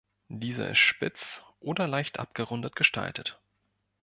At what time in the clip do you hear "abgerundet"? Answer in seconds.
2.17-2.75